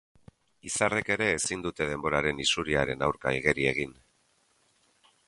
[0.69, 3.93] Izarrek ere ezin dute denboraren isuriaren aurka igeri egin.